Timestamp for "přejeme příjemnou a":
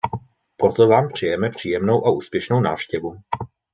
1.13-2.11